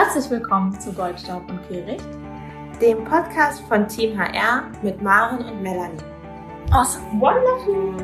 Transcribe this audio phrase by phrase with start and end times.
[0.00, 2.06] Herzlich willkommen zu Goldstaub und Kehricht,
[2.80, 5.98] dem Podcast von Team HR mit Maren und Melanie.
[6.70, 7.20] Awesome.
[7.20, 7.96] Wonderful.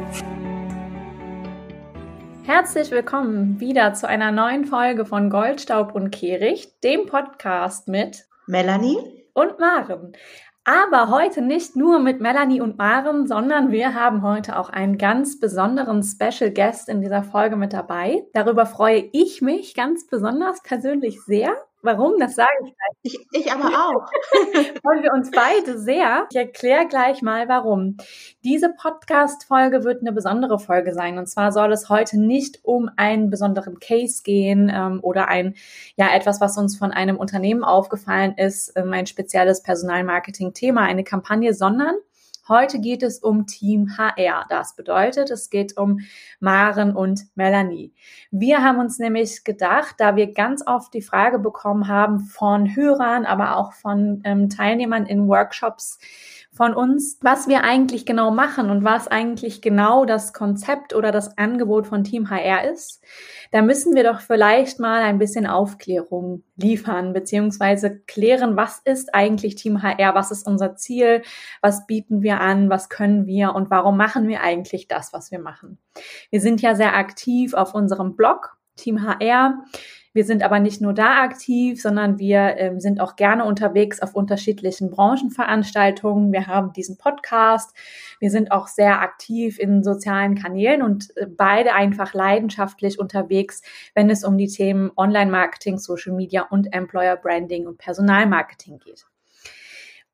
[2.43, 8.99] Herzlich willkommen wieder zu einer neuen Folge von Goldstaub und Kehricht, dem Podcast mit Melanie
[9.33, 10.17] und Maren.
[10.65, 15.39] Aber heute nicht nur mit Melanie und Maren, sondern wir haben heute auch einen ganz
[15.39, 18.25] besonderen Special Guest in dieser Folge mit dabei.
[18.33, 21.57] Darüber freue ich mich ganz besonders persönlich sehr.
[21.85, 22.19] Warum?
[22.19, 22.97] Das sage ich gleich.
[23.03, 24.09] Ich, ich aber auch.
[24.83, 26.27] Freuen wir uns beide sehr.
[26.31, 27.99] Ich erkläre gleich mal, warum.
[28.43, 31.19] Diese Podcast-Folge wird eine besondere Folge sein.
[31.19, 35.57] Und zwar soll es heute nicht um einen besonderen Case gehen ähm, oder ein,
[35.97, 41.53] ja, etwas, was uns von einem Unternehmen aufgefallen ist, ähm, ein spezielles Personalmarketing-Thema, eine Kampagne,
[41.53, 41.97] sondern
[42.47, 44.45] Heute geht es um Team HR.
[44.51, 46.01] Das bedeutet, es geht um
[46.41, 47.95] Maren und Melanie.
[48.31, 53.25] Wir haben uns nämlich gedacht, da wir ganz oft die Frage bekommen haben von Hörern,
[53.25, 55.99] aber auch von ähm, Teilnehmern in Workshops,
[56.55, 61.37] von uns, was wir eigentlich genau machen und was eigentlich genau das Konzept oder das
[61.37, 63.03] Angebot von Team HR ist,
[63.51, 69.57] da müssen wir doch vielleicht mal ein bisschen Aufklärung liefern, beziehungsweise klären, was ist eigentlich
[69.57, 71.23] Team HR, was ist unser Ziel,
[71.61, 75.41] was bieten wir an, was können wir und warum machen wir eigentlich das, was wir
[75.41, 75.79] machen.
[76.31, 79.65] Wir sind ja sehr aktiv auf unserem Blog Team HR.
[80.15, 84.15] Wir sind aber nicht nur da aktiv, sondern wir ähm, sind auch gerne unterwegs auf
[84.15, 86.33] unterschiedlichen Branchenveranstaltungen.
[86.33, 87.77] Wir haben diesen Podcast.
[88.21, 93.63] Wir sind auch sehr aktiv in sozialen Kanälen und äh, beide einfach leidenschaftlich unterwegs,
[93.95, 99.07] wenn es um die Themen Online-Marketing, Social Media und Employer Branding und Personalmarketing geht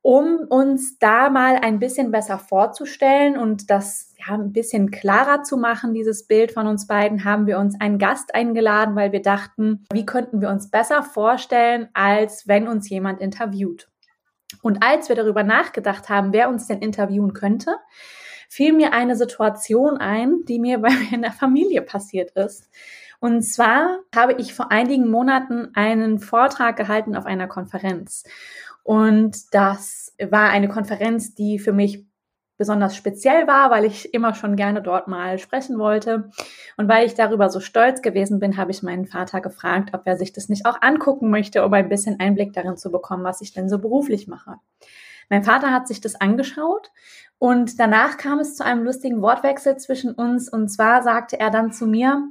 [0.02, 5.56] um uns da mal ein bisschen besser vorzustellen und das ja, ein bisschen klarer zu
[5.56, 9.86] machen, dieses Bild von uns beiden, haben wir uns einen Gast eingeladen, weil wir dachten,
[9.92, 13.88] wie könnten wir uns besser vorstellen, als wenn uns jemand interviewt.
[14.62, 17.76] Und als wir darüber nachgedacht haben, wer uns denn interviewen könnte,
[18.48, 22.68] fiel mir eine Situation ein, die mir bei mir in der Familie passiert ist.
[23.20, 28.24] Und zwar habe ich vor einigen Monaten einen Vortrag gehalten auf einer Konferenz.
[28.90, 32.04] Und das war eine Konferenz, die für mich
[32.56, 36.28] besonders speziell war, weil ich immer schon gerne dort mal sprechen wollte.
[36.76, 40.16] Und weil ich darüber so stolz gewesen bin, habe ich meinen Vater gefragt, ob er
[40.16, 43.52] sich das nicht auch angucken möchte, um ein bisschen Einblick darin zu bekommen, was ich
[43.52, 44.56] denn so beruflich mache.
[45.28, 46.90] Mein Vater hat sich das angeschaut
[47.38, 50.52] und danach kam es zu einem lustigen Wortwechsel zwischen uns.
[50.52, 52.24] Und zwar sagte er dann zu mir,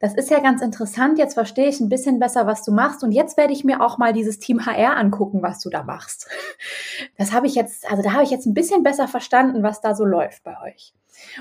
[0.00, 3.12] das ist ja ganz interessant, jetzt verstehe ich ein bisschen besser, was du machst und
[3.12, 6.28] jetzt werde ich mir auch mal dieses Team HR angucken, was du da machst.
[7.16, 9.94] Das habe ich jetzt, also da habe ich jetzt ein bisschen besser verstanden, was da
[9.94, 10.92] so läuft bei euch.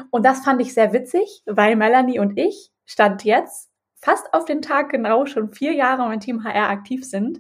[0.10, 3.70] Und das fand ich sehr witzig, weil Melanie und ich stand jetzt
[4.02, 7.40] fast auf den Tag genau schon vier Jahre im Team HR aktiv sind.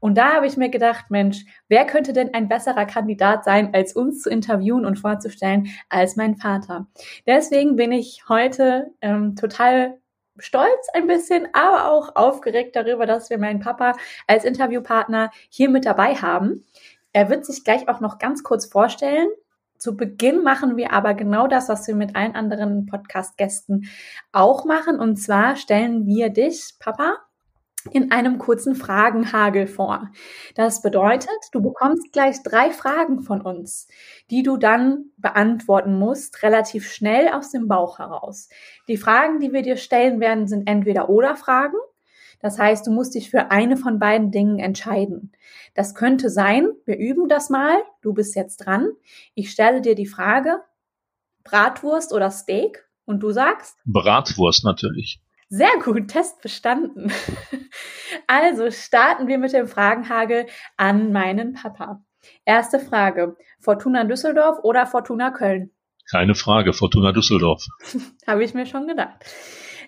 [0.00, 3.92] Und da habe ich mir gedacht, Mensch, wer könnte denn ein besserer Kandidat sein, als
[3.94, 6.86] uns zu interviewen und vorzustellen, als mein Vater?
[7.26, 9.98] Deswegen bin ich heute ähm, total
[10.38, 13.94] stolz ein bisschen, aber auch aufgeregt darüber, dass wir meinen Papa
[14.26, 16.64] als Interviewpartner hier mit dabei haben.
[17.12, 19.28] Er wird sich gleich auch noch ganz kurz vorstellen.
[19.78, 23.88] Zu Beginn machen wir aber genau das, was wir mit allen anderen Podcast-Gästen
[24.32, 24.98] auch machen.
[24.98, 27.16] Und zwar stellen wir dich, Papa,
[27.92, 30.10] in einem kurzen Fragenhagel vor.
[30.54, 33.88] Das bedeutet, du bekommst gleich drei Fragen von uns,
[34.30, 38.48] die du dann beantworten musst, relativ schnell aus dem Bauch heraus.
[38.88, 41.76] Die Fragen, die wir dir stellen werden, sind entweder oder Fragen.
[42.40, 45.32] Das heißt, du musst dich für eine von beiden Dingen entscheiden.
[45.74, 48.88] Das könnte sein, wir üben das mal, du bist jetzt dran.
[49.34, 50.60] Ich stelle dir die Frage,
[51.44, 52.84] Bratwurst oder Steak?
[53.04, 53.78] Und du sagst?
[53.86, 55.22] Bratwurst natürlich.
[55.48, 57.12] Sehr gut, Test bestanden.
[58.26, 62.02] Also starten wir mit dem Fragenhagel an meinen Papa.
[62.44, 63.36] Erste Frage.
[63.60, 65.70] Fortuna Düsseldorf oder Fortuna Köln?
[66.10, 67.66] Keine Frage, Fortuna Düsseldorf.
[68.26, 69.24] Habe ich mir schon gedacht.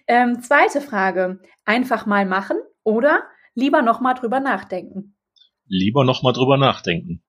[0.06, 1.40] Ähm, zweite Frage.
[1.64, 3.24] Einfach mal machen oder
[3.54, 5.16] lieber nochmal drüber nachdenken?
[5.66, 7.22] Lieber nochmal drüber nachdenken.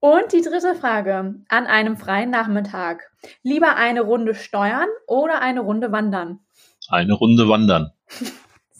[0.00, 1.36] Und die dritte Frage.
[1.48, 3.10] An einem freien Nachmittag.
[3.42, 6.40] Lieber eine Runde steuern oder eine Runde wandern?
[6.88, 7.92] Eine Runde wandern.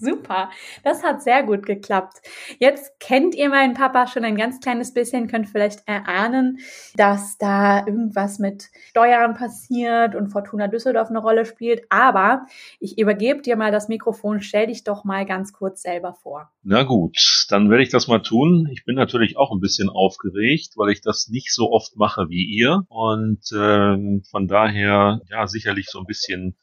[0.02, 0.50] Super,
[0.82, 2.22] das hat sehr gut geklappt.
[2.58, 6.58] Jetzt kennt ihr meinen Papa schon ein ganz kleines bisschen, könnt vielleicht erahnen,
[6.96, 11.82] dass da irgendwas mit Steuern passiert und Fortuna Düsseldorf eine Rolle spielt.
[11.88, 12.46] Aber
[12.80, 16.50] ich übergebe dir mal das Mikrofon, stell dich doch mal ganz kurz selber vor.
[16.64, 18.68] Na gut, dann werde ich das mal tun.
[18.72, 22.42] Ich bin natürlich auch ein bisschen aufgeregt, weil ich das nicht so oft mache wie
[22.42, 26.56] ihr und äh, von daher ja sicherlich so ein bisschen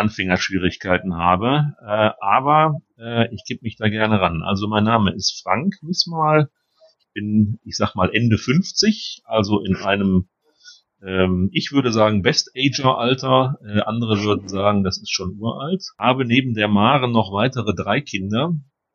[0.00, 1.74] Anfängerschwierigkeiten habe.
[1.80, 4.42] Äh, aber äh, ich gebe mich da gerne ran.
[4.42, 6.50] Also mein Name ist Frank Wismal.
[6.98, 10.28] Ich bin, ich sag mal, Ende 50, also in einem,
[11.02, 13.58] ähm, ich würde sagen, Best-Ager-Alter.
[13.64, 15.84] Äh, andere würden sagen, das ist schon uralt.
[15.98, 18.54] Habe neben der Maren noch weitere drei Kinder,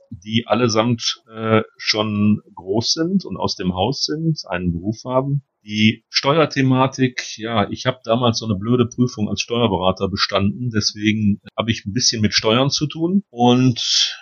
[0.10, 5.44] die allesamt äh, schon groß sind und aus dem Haus sind, einen Beruf haben.
[5.66, 11.72] Die Steuerthematik, ja, ich habe damals so eine blöde Prüfung als Steuerberater bestanden, deswegen habe
[11.72, 14.16] ich ein bisschen mit Steuern zu tun und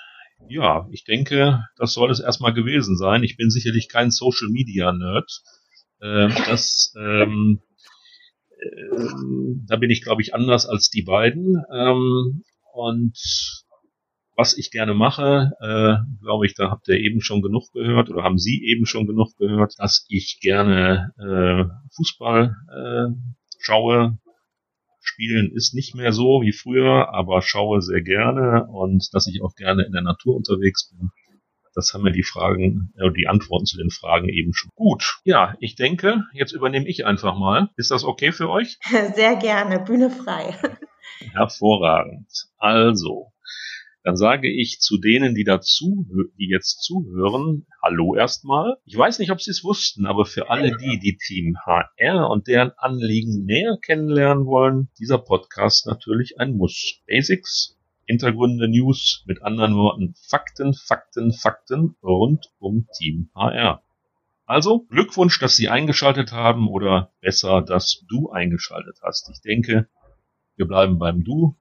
[0.48, 3.24] ja, ich denke, das soll es erstmal gewesen sein.
[3.24, 5.42] Ich bin sicherlich kein Social Media Nerd.
[6.00, 7.62] Äh, das ähm,
[8.50, 8.98] äh,
[9.68, 11.62] da bin ich, glaube ich, anders als die beiden.
[11.74, 12.44] Ähm,
[12.74, 13.63] und
[14.36, 18.24] was ich gerne mache, äh, glaube ich, da habt ihr eben schon genug gehört oder
[18.24, 21.66] haben Sie eben schon genug gehört, dass ich gerne äh,
[21.96, 24.18] Fußball äh, schaue.
[25.02, 29.54] Spielen ist nicht mehr so wie früher, aber schaue sehr gerne und dass ich auch
[29.56, 31.10] gerne in der Natur unterwegs bin.
[31.76, 34.70] Das haben mir die Fragen, äh, die Antworten zu den Fragen eben schon.
[34.76, 37.70] Gut, ja, ich denke, jetzt übernehme ich einfach mal.
[37.78, 38.78] Ist das okay für euch?
[39.16, 40.56] Sehr gerne, Bühne frei.
[41.34, 42.30] Hervorragend.
[42.58, 43.32] Also,
[44.04, 46.06] dann sage ich zu denen, die dazu,
[46.38, 48.76] die jetzt zuhören, hallo erstmal.
[48.84, 52.48] Ich weiß nicht, ob Sie es wussten, aber für alle die, die Team HR und
[52.48, 57.00] deren Anliegen näher kennenlernen wollen, dieser Podcast natürlich ein Muss.
[57.08, 63.82] Basics, Hintergründe, News, mit anderen Worten Fakten, Fakten, Fakten rund um Team HR.
[64.46, 69.30] Also Glückwunsch, dass Sie eingeschaltet haben oder besser, dass du eingeschaltet hast.
[69.30, 69.88] Ich denke,
[70.58, 71.56] wir bleiben beim Du.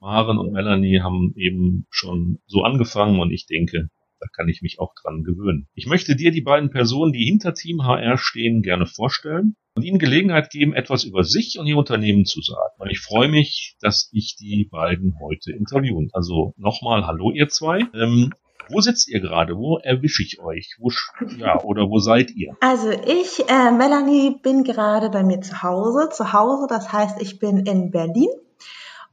[0.00, 3.88] Maren und Melanie haben eben schon so angefangen und ich denke,
[4.20, 5.68] da kann ich mich auch dran gewöhnen.
[5.74, 9.98] Ich möchte dir die beiden Personen, die hinter Team HR stehen, gerne vorstellen und ihnen
[9.98, 12.74] Gelegenheit geben, etwas über sich und ihr Unternehmen zu sagen.
[12.78, 16.10] Und ich freue mich, dass ich die beiden heute interviewen.
[16.12, 17.80] Also nochmal Hallo ihr zwei.
[17.94, 18.32] Ähm,
[18.70, 19.56] wo sitzt ihr gerade?
[19.56, 20.76] Wo erwische ich euch?
[20.78, 20.90] Wo,
[21.38, 22.54] ja, oder wo seid ihr?
[22.60, 26.10] Also ich, äh, Melanie, bin gerade bei mir zu Hause.
[26.10, 28.28] Zu Hause, das heißt, ich bin in Berlin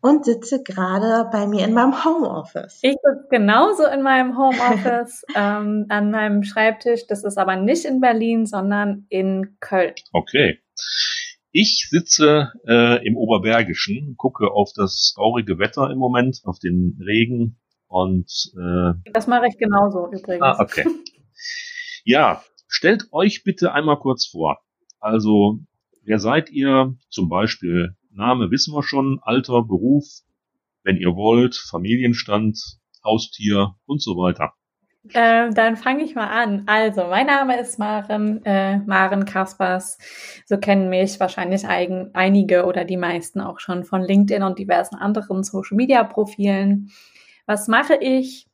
[0.06, 2.78] und sitze gerade bei mir in meinem Homeoffice.
[2.84, 7.08] Ich sitze genauso in meinem Homeoffice ähm, an meinem Schreibtisch.
[7.08, 9.96] Das ist aber nicht in Berlin, sondern in Köln.
[10.14, 10.60] Okay.
[11.52, 17.58] Ich sitze äh, im Oberbergischen, gucke auf das traurige Wetter im Moment, auf den Regen
[17.88, 20.44] und äh, das mache ich genauso übrigens.
[20.44, 20.86] Ah, okay.
[22.04, 24.60] Ja, stellt euch bitte einmal kurz vor.
[25.00, 25.62] Also,
[26.04, 26.94] wer seid ihr?
[27.10, 30.06] Zum Beispiel Name wissen wir schon, Alter, Beruf,
[30.84, 32.60] wenn ihr wollt, Familienstand,
[33.04, 34.54] Haustier und so weiter.
[35.14, 36.64] Äh, dann fange ich mal an.
[36.66, 39.98] Also, mein Name ist Maren, äh, Maren Kaspers.
[40.46, 44.96] So kennen mich wahrscheinlich eigen, einige oder die meisten auch schon von LinkedIn und diversen
[44.96, 46.92] anderen Social Media Profilen.
[47.46, 48.48] Was mache ich?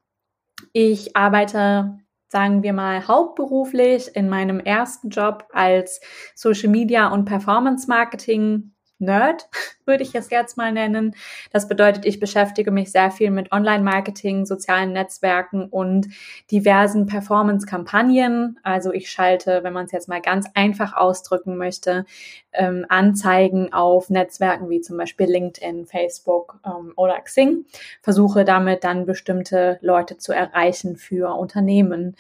[0.74, 6.02] Ich arbeite, sagen wir mal, hauptberuflich in meinem ersten Job als
[6.36, 9.50] Social Media und Performance Marketing Nerd,
[9.92, 11.16] würde ich es jetzt mal nennen.
[11.52, 16.08] Das bedeutet, ich beschäftige mich sehr viel mit Online-Marketing, sozialen Netzwerken und
[16.50, 18.58] diversen Performance-Kampagnen.
[18.64, 22.06] Also ich schalte, wenn man es jetzt mal ganz einfach ausdrücken möchte,
[22.54, 27.66] ähm, Anzeigen auf Netzwerken wie zum Beispiel LinkedIn, Facebook ähm, oder Xing.
[28.02, 32.16] Versuche damit dann bestimmte Leute zu erreichen für Unternehmen.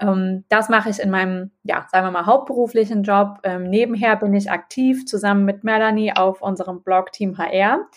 [0.00, 3.38] Ähm, das mache ich in meinem, ja, sagen wir mal, hauptberuflichen Job.
[3.42, 7.88] Ähm, nebenher bin ich aktiv zusammen mit Melanie auf unserem Blog Team HR.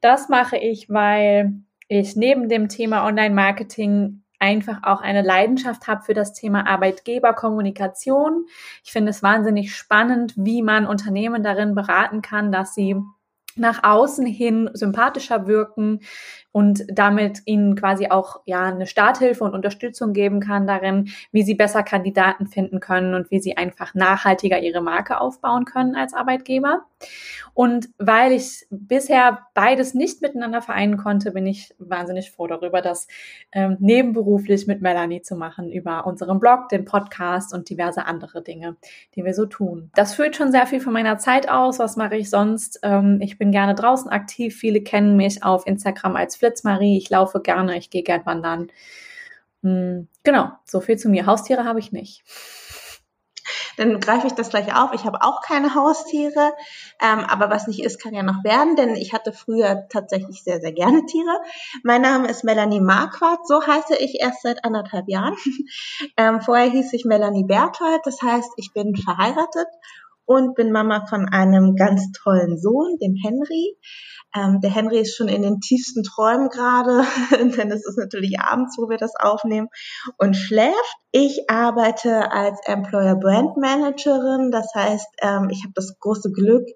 [0.00, 1.52] Das mache ich, weil
[1.88, 8.46] ich neben dem Thema Online-Marketing einfach auch eine Leidenschaft habe für das Thema Arbeitgeberkommunikation.
[8.84, 12.96] Ich finde es wahnsinnig spannend, wie man Unternehmen darin beraten kann, dass sie
[13.56, 16.00] nach außen hin sympathischer wirken,
[16.54, 21.56] und damit ihnen quasi auch ja eine Starthilfe und Unterstützung geben kann darin, wie sie
[21.56, 26.84] besser Kandidaten finden können und wie sie einfach nachhaltiger ihre Marke aufbauen können als Arbeitgeber.
[27.54, 33.06] Und weil ich bisher beides nicht miteinander vereinen konnte, bin ich wahnsinnig froh darüber, das
[33.52, 38.76] ähm, nebenberuflich mit Melanie zu machen über unseren Blog, den Podcast und diverse andere Dinge,
[39.14, 39.90] die wir so tun.
[39.94, 41.78] Das füllt schon sehr viel von meiner Zeit aus.
[41.78, 42.80] Was mache ich sonst?
[42.82, 44.56] Ähm, ich bin gerne draußen aktiv.
[44.56, 48.68] Viele kennen mich auf Instagram als Flitzmarie, ich laufe gerne, ich gehe gern wandern.
[49.62, 51.26] Hm, genau, so viel zu mir.
[51.26, 52.22] Haustiere habe ich nicht.
[53.76, 54.92] Dann greife ich das gleich auf.
[54.92, 56.52] Ich habe auch keine Haustiere,
[57.00, 60.60] ähm, aber was nicht ist, kann ja noch werden, denn ich hatte früher tatsächlich sehr,
[60.60, 61.40] sehr gerne Tiere.
[61.82, 65.36] Mein Name ist Melanie Marquardt, so heiße ich erst seit anderthalb Jahren.
[66.16, 69.68] ähm, vorher hieß ich Melanie Berthold, das heißt, ich bin verheiratet
[70.26, 73.76] und bin Mama von einem ganz tollen Sohn, dem Henry.
[74.36, 77.04] Ähm, der Henry ist schon in den tiefsten Träumen gerade,
[77.56, 79.68] denn es ist natürlich abends, wo wir das aufnehmen,
[80.18, 80.96] und schläft.
[81.12, 86.66] Ich arbeite als Employer Brand Managerin, das heißt, ähm, ich habe das große Glück,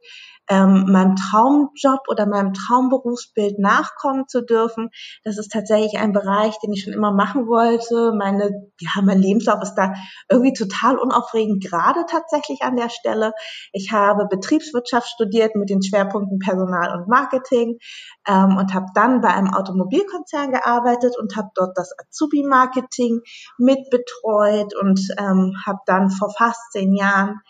[0.48, 4.90] ähm, meinem Traumjob oder meinem Traumberufsbild nachkommen zu dürfen.
[5.24, 8.12] Das ist tatsächlich ein Bereich, den ich schon immer machen wollte.
[8.16, 9.94] Meine, ja, mein Lebenslauf ist da
[10.30, 13.32] irgendwie total unaufregend, gerade tatsächlich an der Stelle.
[13.72, 17.78] Ich habe Betriebswirtschaft studiert mit den Schwerpunkten Personal und Marketing
[18.26, 23.20] ähm, und habe dann bei einem Automobilkonzern gearbeitet und habe dort das Azubi-Marketing
[23.58, 27.40] mitbetreut und ähm, habe dann vor fast zehn Jahren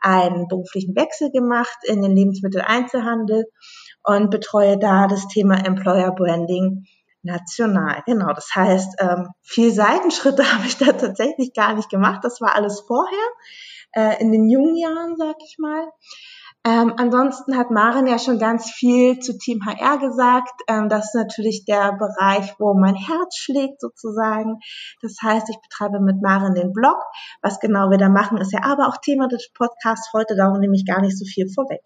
[0.00, 3.46] einen beruflichen Wechsel gemacht in den Lebensmitteleinzelhandel
[4.04, 6.84] und betreue da das Thema Employer Branding
[7.24, 8.02] national.
[8.06, 12.20] Genau, das heißt, ähm, viel Seitenschritte habe ich da tatsächlich gar nicht gemacht.
[12.22, 13.28] Das war alles vorher,
[13.94, 15.88] äh, in den jungen Jahren, sag ich mal.
[16.66, 20.62] Ähm, ansonsten hat Maren ja schon ganz viel zu Team HR gesagt.
[20.66, 24.60] Ähm, das ist natürlich der Bereich, wo mein Herz schlägt sozusagen.
[25.02, 26.96] Das heißt, ich betreibe mit Maren den Blog.
[27.42, 30.36] Was genau wir da machen, ist ja aber auch Thema des Podcasts heute.
[30.36, 31.82] Darum nehme ich gar nicht so viel vorweg.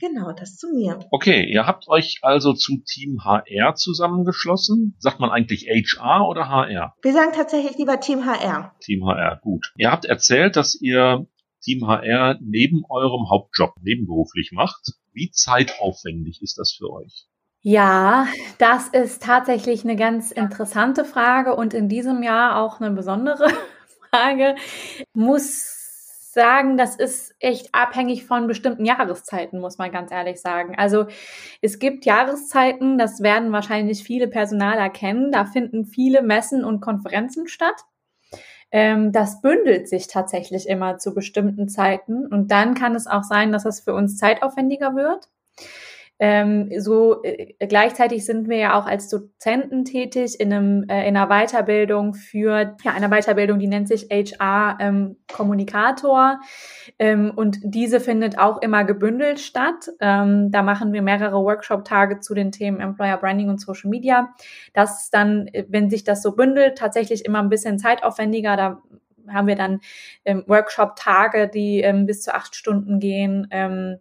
[0.00, 0.98] Genau, das zu mir.
[1.10, 4.96] Okay, ihr habt euch also zu Team HR zusammengeschlossen.
[4.98, 6.94] Sagt man eigentlich HR oder HR?
[7.02, 8.74] Wir sagen tatsächlich lieber Team HR.
[8.80, 9.72] Team HR, gut.
[9.76, 11.26] Ihr habt erzählt, dass ihr
[11.62, 14.92] Team HR neben eurem Hauptjob nebenberuflich macht.
[15.12, 17.26] Wie zeitaufwendig ist das für euch?
[17.66, 18.26] Ja,
[18.58, 23.48] das ist tatsächlich eine ganz interessante Frage und in diesem Jahr auch eine besondere
[24.10, 24.56] Frage.
[25.14, 25.73] Muss
[26.34, 30.74] sagen, das ist echt abhängig von bestimmten Jahreszeiten, muss man ganz ehrlich sagen.
[30.76, 31.06] Also
[31.62, 37.48] es gibt Jahreszeiten, das werden wahrscheinlich viele Personaler kennen, da finden viele Messen und Konferenzen
[37.48, 37.84] statt.
[38.70, 42.26] Ähm, das bündelt sich tatsächlich immer zu bestimmten Zeiten.
[42.26, 45.28] Und dann kann es auch sein, dass es für uns zeitaufwendiger wird.
[46.26, 51.18] Ähm, so äh, gleichzeitig sind wir ja auch als Dozenten tätig in einem äh, in
[51.18, 56.40] einer Weiterbildung für ja einer Weiterbildung, die nennt sich HR ähm, Kommunikator
[56.98, 59.90] ähm, und diese findet auch immer gebündelt statt.
[60.00, 64.32] Ähm, da machen wir mehrere Workshop-Tage zu den Themen Employer Branding und Social Media.
[64.72, 68.56] Das ist dann, wenn sich das so bündelt, tatsächlich immer ein bisschen zeitaufwendiger.
[68.56, 68.82] Da
[69.28, 69.80] haben wir dann
[70.24, 73.46] ähm, Workshop-Tage, die ähm, bis zu acht Stunden gehen.
[73.50, 73.98] Ähm,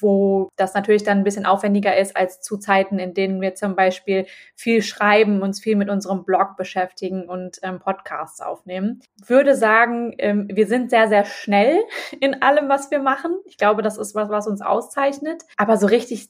[0.00, 3.76] wo das natürlich dann ein bisschen aufwendiger ist als zu Zeiten, in denen wir zum
[3.76, 9.00] Beispiel viel schreiben, uns viel mit unserem Blog beschäftigen und ähm, Podcasts aufnehmen.
[9.24, 11.80] Würde sagen, ähm, wir sind sehr, sehr schnell
[12.20, 13.36] in allem, was wir machen.
[13.44, 15.42] Ich glaube, das ist was, was uns auszeichnet.
[15.56, 16.28] Aber so richtig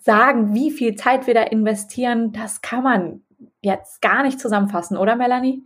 [0.00, 3.22] sagen, wie viel Zeit wir da investieren, das kann man
[3.62, 5.64] jetzt gar nicht zusammenfassen, oder Melanie?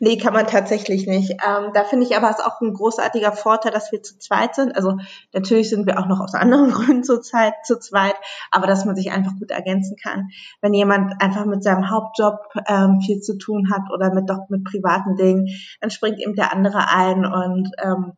[0.00, 1.32] Nee, kann man tatsächlich nicht.
[1.32, 4.76] Ähm, da finde ich aber es auch ein großartiger Vorteil, dass wir zu zweit sind.
[4.76, 4.98] Also
[5.32, 8.14] natürlich sind wir auch noch aus anderen Gründen zur Zeit zu zweit,
[8.50, 10.28] aber dass man sich einfach gut ergänzen kann.
[10.60, 14.64] Wenn jemand einfach mit seinem Hauptjob ähm, viel zu tun hat oder mit doch mit
[14.64, 15.48] privaten Dingen,
[15.80, 18.12] dann springt eben der andere ein und ähm,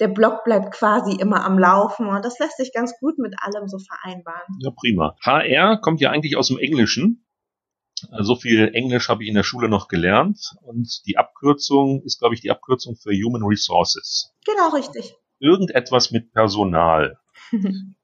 [0.00, 3.66] der Blog bleibt quasi immer am Laufen und das lässt sich ganz gut mit allem
[3.66, 4.58] so vereinbaren.
[4.60, 5.16] Ja, prima.
[5.24, 7.25] HR kommt ja eigentlich aus dem Englischen
[8.20, 12.34] so viel Englisch habe ich in der Schule noch gelernt und die Abkürzung ist, glaube
[12.34, 14.32] ich, die Abkürzung für Human Resources.
[14.44, 15.14] Genau, richtig.
[15.38, 17.18] Irgendetwas mit Personal.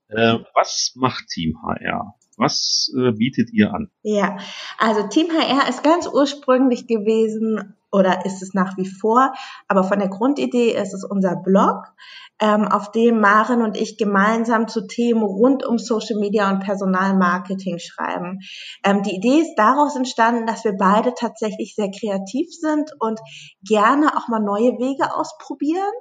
[0.09, 2.15] äh, was macht Team HR?
[2.37, 3.91] Was äh, bietet ihr an?
[4.03, 4.39] Ja,
[4.79, 9.33] also Team HR ist ganz ursprünglich gewesen oder ist es nach wie vor,
[9.69, 11.93] aber von der Grundidee ist es unser Blog
[12.41, 17.79] ähm, auf dem Maren und ich gemeinsam zu Themen rund um Social Media und Personalmarketing
[17.79, 18.41] schreiben.
[18.85, 23.21] Ähm, die Idee ist daraus entstanden, dass wir beide tatsächlich sehr kreativ sind und
[23.63, 25.93] gerne auch mal neue Wege ausprobieren,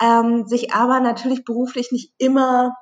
[0.00, 2.72] ähm, sich aber natürlich beruflich nicht immer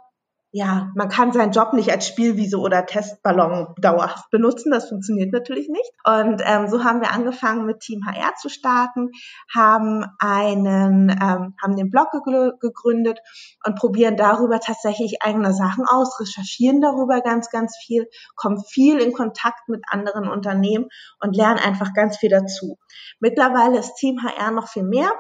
[0.56, 4.70] ja, man kann seinen Job nicht als Spielwiese oder Testballon dauerhaft benutzen.
[4.70, 5.90] Das funktioniert natürlich nicht.
[6.04, 9.11] Und ähm, so haben wir angefangen mit Team HR zu starten,
[9.52, 12.12] haben einen, ähm, haben den Blog
[12.61, 13.18] gegründet
[13.66, 18.06] und probieren darüber tatsächlich eigene Sachen aus, recherchieren darüber ganz, ganz viel,
[18.37, 20.87] kommen viel in Kontakt mit anderen Unternehmen
[21.18, 22.78] und lernen einfach ganz viel dazu.
[23.18, 25.11] Mittlerweile ist Team HR noch viel mehr.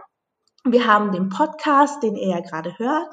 [0.62, 3.12] Wir haben den Podcast, den ihr ja gerade hört.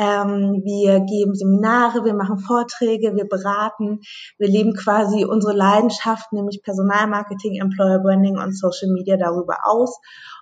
[0.00, 4.00] Ähm, wir geben Seminare, wir machen Vorträge, wir beraten,
[4.38, 10.00] wir leben quasi unsere Leidenschaft, nämlich Personalmarketing, Employer Branding und Social Media darüber aus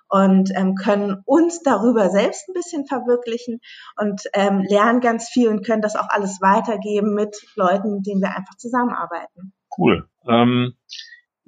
[0.08, 3.58] und ähm, können uns darüber selbst ein bisschen verwirklichen
[4.00, 8.22] und ähm, lernen ganz viel und können das auch alles weitergeben mit Leuten, mit denen
[8.22, 9.52] wir einfach zusammenarbeiten.
[9.76, 10.08] Cool.
[10.24, 10.77] Ähm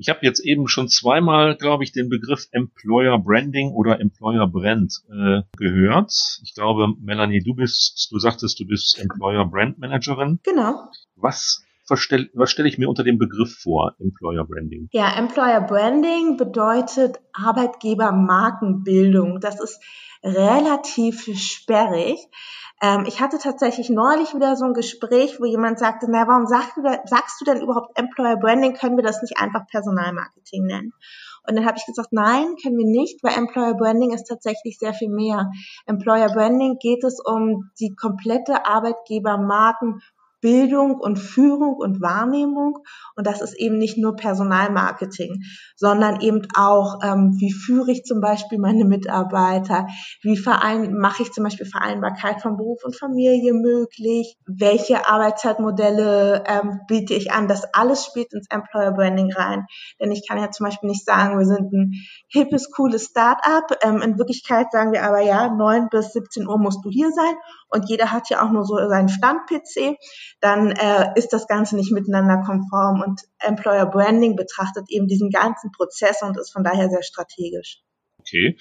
[0.01, 4.95] Ich habe jetzt eben schon zweimal, glaube ich, den Begriff Employer Branding oder Employer Brand
[5.11, 6.11] äh, gehört.
[6.43, 10.41] Ich glaube, Melanie, du bist, du sagtest, du bist Employer Brand Managerin.
[10.43, 10.89] Genau.
[11.17, 14.89] Was was stelle ich mir unter dem Begriff vor, Employer Branding?
[14.93, 19.41] Ja, Employer Branding bedeutet Arbeitgebermarkenbildung.
[19.41, 19.81] Das ist
[20.23, 22.19] relativ sperrig.
[22.83, 26.77] Ähm, ich hatte tatsächlich neulich wieder so ein Gespräch, wo jemand sagte, na, warum sagst
[26.77, 28.75] du, sagst du denn überhaupt Employer Branding?
[28.75, 30.93] Können wir das nicht einfach Personalmarketing nennen?
[31.47, 34.95] Und dann habe ich gesagt, nein, können wir nicht, weil Employer Branding ist tatsächlich sehr
[34.95, 35.51] viel mehr.
[35.87, 40.03] Employer Branding geht es um die komplette Arbeitgebermarken
[40.41, 42.79] Bildung und Führung und Wahrnehmung.
[43.17, 45.43] Und das ist eben nicht nur Personalmarketing,
[45.77, 49.87] sondern eben auch, ähm, wie führe ich zum Beispiel meine Mitarbeiter,
[50.23, 56.81] wie verein, mache ich zum Beispiel Vereinbarkeit von Beruf und Familie möglich, welche Arbeitszeitmodelle ähm,
[56.87, 57.49] biete ich an.
[57.49, 59.67] Das alles spielt ins Employer Branding rein.
[60.01, 61.93] Denn ich kann ja zum Beispiel nicht sagen, wir sind ein
[62.29, 63.79] hippes, cooles Start-up.
[63.83, 67.35] Ähm, in Wirklichkeit sagen wir aber ja, neun bis 17 Uhr musst du hier sein
[67.71, 69.97] und jeder hat ja auch nur so seinen Stand-PC
[70.41, 73.03] dann äh, ist das Ganze nicht miteinander konform.
[73.03, 77.83] Und Employer Branding betrachtet eben diesen ganzen Prozess und ist von daher sehr strategisch.
[78.21, 78.59] Okay.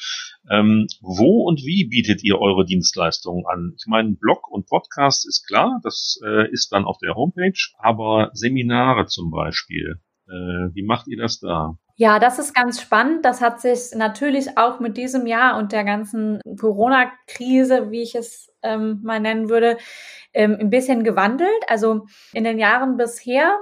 [0.50, 3.74] Ähm, wo und wie bietet ihr eure Dienstleistungen an?
[3.78, 8.32] Ich meine, Blog und Podcast ist klar, das äh, ist dann auf der Homepage, aber
[8.34, 11.78] Seminare zum Beispiel, äh, wie macht ihr das da?
[12.02, 13.26] Ja, das ist ganz spannend.
[13.26, 18.50] Das hat sich natürlich auch mit diesem Jahr und der ganzen Corona-Krise, wie ich es
[18.64, 19.78] ähm, mal nennen würde,
[20.34, 21.62] ähm, ein bisschen gewandelt.
[21.68, 23.60] Also in den Jahren bisher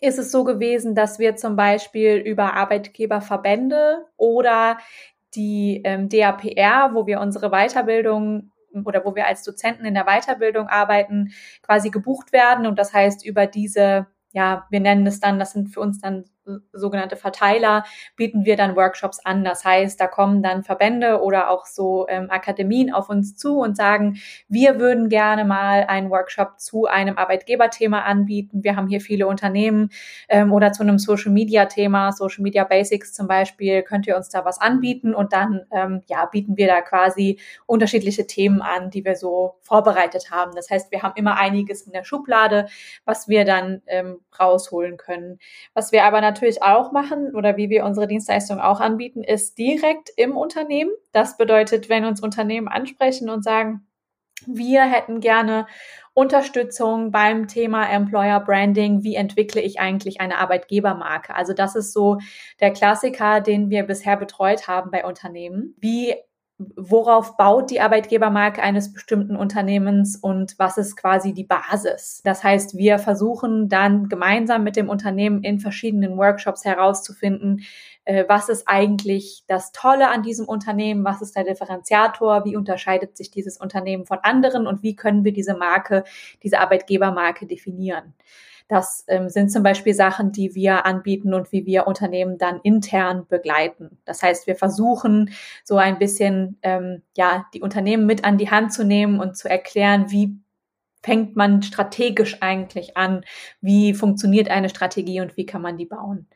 [0.00, 4.78] ist es so gewesen, dass wir zum Beispiel über Arbeitgeberverbände oder
[5.34, 8.52] die ähm, DAPR, wo wir unsere Weiterbildung
[8.84, 11.32] oder wo wir als Dozenten in der Weiterbildung arbeiten,
[11.62, 12.64] quasi gebucht werden.
[12.64, 16.26] Und das heißt, über diese, ja, wir nennen es dann, das sind für uns dann
[16.72, 17.84] sogenannte Verteiler,
[18.16, 19.44] bieten wir dann Workshops an.
[19.44, 23.76] Das heißt, da kommen dann Verbände oder auch so ähm, Akademien auf uns zu und
[23.76, 28.62] sagen, wir würden gerne mal einen Workshop zu einem Arbeitgeberthema anbieten.
[28.64, 29.90] Wir haben hier viele Unternehmen
[30.28, 34.28] ähm, oder zu einem Social Media Thema, Social Media Basics zum Beispiel, könnt ihr uns
[34.28, 39.04] da was anbieten und dann ähm, ja bieten wir da quasi unterschiedliche Themen an, die
[39.04, 40.52] wir so vorbereitet haben.
[40.54, 42.66] Das heißt, wir haben immer einiges in der Schublade,
[43.04, 45.38] was wir dann ähm, rausholen können.
[45.74, 49.56] Was wir aber natürlich natürlich auch machen oder wie wir unsere Dienstleistung auch anbieten, ist
[49.56, 50.90] direkt im Unternehmen.
[51.12, 53.86] Das bedeutet, wenn uns Unternehmen ansprechen und sagen,
[54.46, 55.66] wir hätten gerne
[56.12, 59.02] Unterstützung beim Thema Employer Branding.
[59.02, 61.34] Wie entwickle ich eigentlich eine Arbeitgebermarke?
[61.34, 62.18] Also das ist so
[62.60, 65.74] der Klassiker, den wir bisher betreut haben bei Unternehmen.
[65.78, 66.14] Wie
[66.58, 72.22] worauf baut die Arbeitgebermarke eines bestimmten Unternehmens und was ist quasi die Basis.
[72.24, 77.62] Das heißt, wir versuchen dann gemeinsam mit dem Unternehmen in verschiedenen Workshops herauszufinden,
[78.06, 83.18] äh, was ist eigentlich das Tolle an diesem Unternehmen, was ist der Differenziator, wie unterscheidet
[83.18, 86.04] sich dieses Unternehmen von anderen und wie können wir diese Marke,
[86.42, 88.14] diese Arbeitgebermarke definieren.
[88.68, 93.26] Das ähm, sind zum Beispiel Sachen, die wir anbieten und wie wir Unternehmen dann intern
[93.28, 93.98] begleiten.
[94.04, 95.30] Das heißt, wir versuchen
[95.62, 99.48] so ein bisschen ähm, ja die Unternehmen mit an die Hand zu nehmen und zu
[99.48, 100.36] erklären, wie
[101.04, 103.24] fängt man strategisch eigentlich an,
[103.60, 106.26] wie funktioniert eine Strategie und wie kann man die bauen.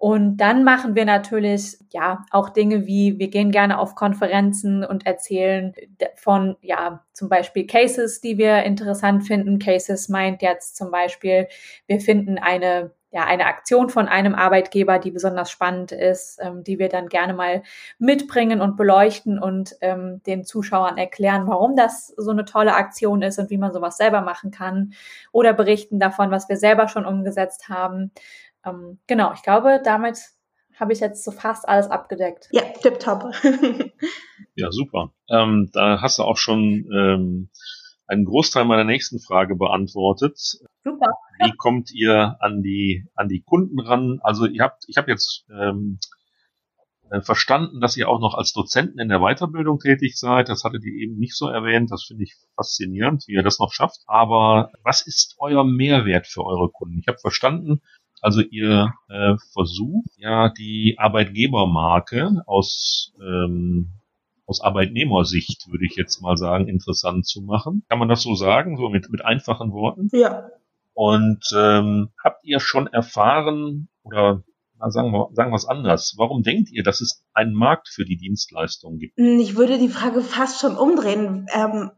[0.00, 5.04] Und dann machen wir natürlich ja auch Dinge wie, wir gehen gerne auf Konferenzen und
[5.04, 5.74] erzählen
[6.16, 9.58] von, ja, zum Beispiel Cases, die wir interessant finden.
[9.58, 11.48] Cases meint jetzt zum Beispiel,
[11.86, 16.78] wir finden eine ja, eine Aktion von einem Arbeitgeber, die besonders spannend ist, ähm, die
[16.78, 17.64] wir dann gerne mal
[17.98, 23.40] mitbringen und beleuchten und ähm, den Zuschauern erklären, warum das so eine tolle Aktion ist
[23.40, 24.92] und wie man sowas selber machen kann
[25.32, 28.12] oder berichten davon, was wir selber schon umgesetzt haben.
[28.64, 30.18] Ähm, genau, ich glaube, damit
[30.78, 32.48] habe ich jetzt so fast alles abgedeckt.
[32.52, 33.34] Ja, tipptopp.
[34.54, 35.12] ja, super.
[35.28, 37.50] Ähm, da hast du auch schon ähm,
[38.06, 40.38] einen Großteil meiner nächsten Frage beantwortet.
[40.82, 41.06] Super.
[41.38, 44.20] Wie kommt ihr an die an die Kunden ran?
[44.22, 45.98] Also ihr habt, ich habe jetzt ähm,
[47.10, 50.48] äh, verstanden, dass ihr auch noch als Dozenten in der Weiterbildung tätig seid.
[50.48, 51.90] Das hattet ihr eben nicht so erwähnt.
[51.90, 54.00] Das finde ich faszinierend, wie ihr das noch schafft.
[54.06, 57.00] Aber was ist euer Mehrwert für eure Kunden?
[57.00, 57.82] Ich habe verstanden,
[58.20, 63.92] also ihr äh, versucht ja die Arbeitgebermarke aus ähm,
[64.46, 67.84] aus Arbeitnehmersicht, würde ich jetzt mal sagen, interessant zu machen.
[67.88, 70.08] Kann man das so sagen, so mit, mit einfachen Worten?
[70.12, 70.48] Ja.
[70.92, 74.42] Und ähm, habt ihr schon erfahren oder
[74.80, 76.14] na, sagen wir sagen wir es anders.
[76.16, 79.16] Warum denkt ihr, dass es einen Markt für die Dienstleistung gibt?
[79.18, 81.46] Ich würde die Frage fast schon umdrehen.
[81.54, 81.90] Ähm,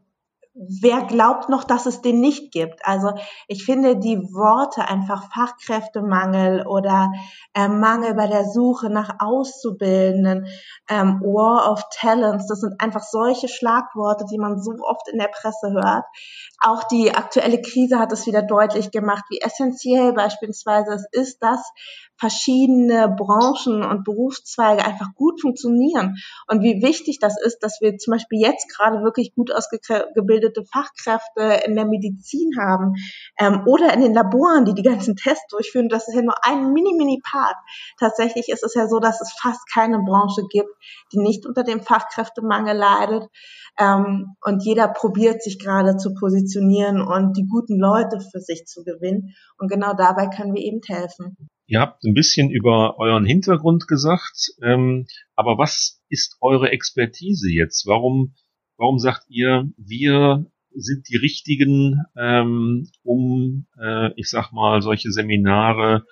[0.55, 2.85] wer glaubt noch, dass es den nicht gibt?
[2.85, 3.13] Also
[3.47, 7.11] ich finde die Worte einfach Fachkräftemangel oder
[7.55, 10.47] äh, Mangel bei der Suche nach Auszubildenden,
[10.89, 15.29] ähm, War of Talents, das sind einfach solche Schlagworte, die man so oft in der
[15.29, 16.05] Presse hört.
[16.61, 21.71] Auch die aktuelle Krise hat es wieder deutlich gemacht, wie essentiell beispielsweise es ist, dass
[22.15, 26.15] verschiedene Branchen und Berufszweige einfach gut funktionieren
[26.47, 31.65] und wie wichtig das ist, dass wir zum Beispiel jetzt gerade wirklich gut ausgebildete Fachkräfte
[31.65, 32.93] in der Medizin haben
[33.39, 35.89] ähm, oder in den Laboren, die die ganzen Tests durchführen.
[35.89, 37.55] Das ist ja nur ein mini-mini-Part.
[37.99, 40.69] Tatsächlich ist es ja so, dass es fast keine Branche gibt,
[41.13, 43.29] die nicht unter dem Fachkräftemangel leidet.
[43.79, 48.83] Ähm, und jeder probiert sich gerade zu positionieren und die guten Leute für sich zu
[48.83, 49.35] gewinnen.
[49.57, 51.37] Und genau dabei können wir eben helfen.
[51.65, 57.87] Ihr habt ein bisschen über euren Hintergrund gesagt, ähm, aber was ist eure Expertise jetzt?
[57.87, 58.35] Warum,
[58.83, 66.05] warum sagt ihr, wir sind die richtigen, ähm, um, äh, ich sag mal, solche Seminare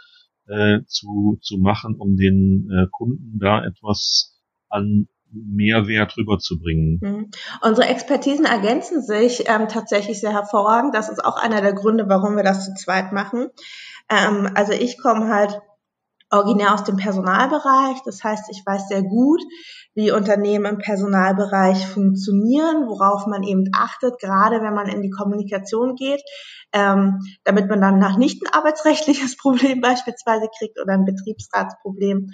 [0.47, 6.99] äh, zu, zu machen, um den äh, Kunden da etwas an Mehrwert rüberzubringen.
[7.01, 7.31] Mhm.
[7.61, 10.95] Unsere Expertisen ergänzen sich ähm, tatsächlich sehr hervorragend.
[10.95, 13.49] Das ist auch einer der Gründe, warum wir das zu zweit machen.
[14.09, 15.59] Ähm, also ich komme halt
[16.31, 17.97] originär aus dem Personalbereich.
[18.05, 19.41] Das heißt, ich weiß sehr gut,
[19.93, 25.95] wie Unternehmen im Personalbereich funktionieren, worauf man eben achtet, gerade wenn man in die Kommunikation
[25.95, 26.21] geht,
[26.73, 32.31] ähm, damit man dann nach nicht ein arbeitsrechtliches Problem beispielsweise kriegt oder ein Betriebsratsproblem.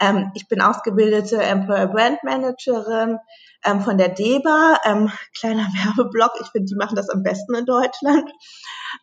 [0.00, 3.18] Ähm, ich bin ausgebildete Employer Brand Managerin
[3.66, 5.64] ähm, von der DEBA, ähm, kleiner
[5.96, 6.32] Werbeblock.
[6.40, 8.30] Ich finde, die machen das am besten in Deutschland.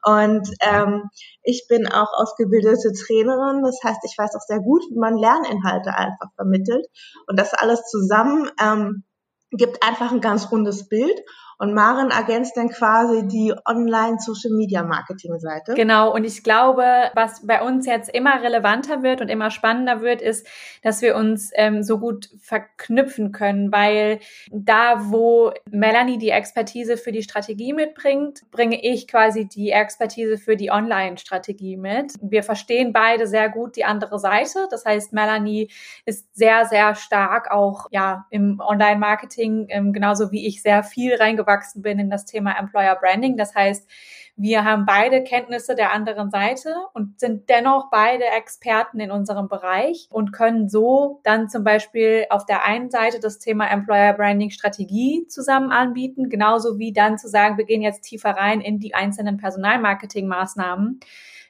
[0.06, 1.10] Und ähm,
[1.44, 3.64] ich bin auch ausgebildete Trainerin.
[3.64, 6.86] Das heißt, ich weiß auch sehr gut, wie man Lerninhalte einfach vermittelt.
[7.28, 9.04] Und das alles zusammen ähm,
[9.52, 11.20] gibt einfach ein ganz rundes Bild.
[11.64, 15.76] Und Maren ergänzt dann quasi die Online-Social-Media-Marketing-Seite.
[15.76, 16.84] Genau, und ich glaube,
[17.16, 20.46] was bei uns jetzt immer relevanter wird und immer spannender wird, ist,
[20.82, 24.20] dass wir uns ähm, so gut verknüpfen können, weil
[24.52, 30.58] da, wo Melanie die Expertise für die Strategie mitbringt, bringe ich quasi die Expertise für
[30.58, 32.12] die Online-Strategie mit.
[32.22, 34.68] Wir verstehen beide sehr gut die andere Seite.
[34.70, 35.70] Das heißt, Melanie
[36.06, 41.53] ist sehr, sehr stark auch ja im Online-Marketing, ähm, genauso wie ich sehr viel reingebracht
[41.54, 43.38] reingewachsen bin in das Thema Employer Branding.
[43.38, 43.90] Das heißt,
[44.36, 50.08] wir haben beide Kenntnisse der anderen Seite und sind dennoch beide Experten in unserem Bereich
[50.10, 55.28] und können so dann zum Beispiel auf der einen Seite das Thema Employer Branding Strategie
[55.28, 59.38] zusammen anbieten, genauso wie dann zu sagen, wir gehen jetzt tiefer rein in die einzelnen
[59.38, 61.00] Personalmarketing Maßnahmen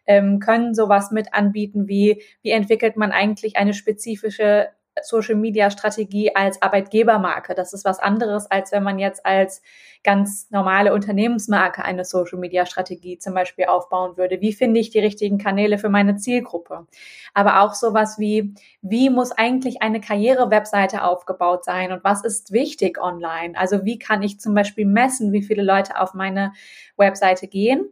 [0.06, 4.68] ähm, können sowas mit anbieten wie, wie entwickelt man eigentlich eine spezifische
[5.02, 7.56] Social Media Strategie als Arbeitgebermarke.
[7.56, 9.62] Das ist was anderes, als wenn man jetzt als
[10.04, 14.42] ganz normale Unternehmensmarke eine Social Media Strategie zum Beispiel aufbauen würde.
[14.42, 16.86] Wie finde ich die richtigen Kanäle für meine Zielgruppe?
[17.34, 23.02] Aber auch sowas wie, wie muss eigentlich eine Karriere-Webseite aufgebaut sein und was ist wichtig
[23.02, 23.58] online?
[23.58, 26.54] Also wie kann ich zum Beispiel messen, wie viele Leute auf meine
[26.98, 27.90] Webseite gehen?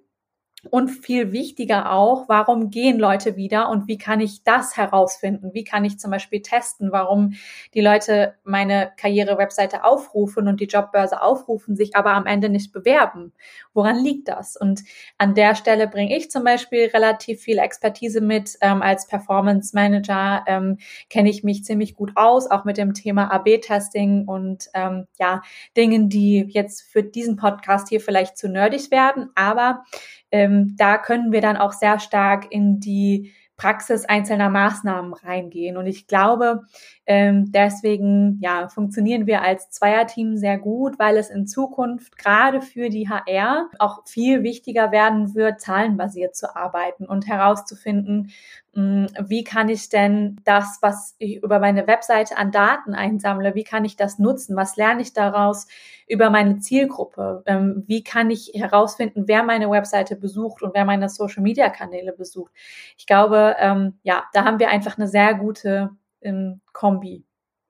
[0.69, 5.55] Und viel wichtiger auch, warum gehen Leute wieder und wie kann ich das herausfinden?
[5.55, 7.33] Wie kann ich zum Beispiel testen, warum
[7.73, 13.33] die Leute meine Karriere-Webseite aufrufen und die Jobbörse aufrufen, sich aber am Ende nicht bewerben?
[13.73, 14.55] Woran liegt das?
[14.55, 14.83] Und
[15.17, 18.57] an der Stelle bringe ich zum Beispiel relativ viel Expertise mit.
[18.61, 20.77] Ähm, als Performance Manager ähm,
[21.09, 25.41] kenne ich mich ziemlich gut aus, auch mit dem Thema AB-Testing und ähm, ja,
[25.75, 29.83] Dingen, die jetzt für diesen Podcast hier vielleicht zu nerdig werden, aber
[30.31, 35.77] ähm, da können wir dann auch sehr stark in die Praxis einzelner Maßnahmen reingehen.
[35.77, 36.63] Und ich glaube,
[37.05, 42.89] ähm, deswegen ja, funktionieren wir als Zweierteam sehr gut, weil es in Zukunft gerade für
[42.89, 48.31] die HR auch viel wichtiger werden wird, zahlenbasiert zu arbeiten und herauszufinden,
[48.73, 53.83] wie kann ich denn das, was ich über meine Webseite an Daten einsammle, wie kann
[53.83, 54.55] ich das nutzen?
[54.55, 55.67] Was lerne ich daraus
[56.07, 57.43] über meine Zielgruppe?
[57.47, 62.13] Ähm, wie kann ich herausfinden, wer meine Webseite besucht und wer meine Social Media Kanäle
[62.13, 62.53] besucht?
[62.97, 65.89] Ich glaube, ähm, ja, da haben wir einfach eine sehr gute
[66.21, 67.25] ähm, Kombi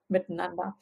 [0.08, 0.76] miteinander.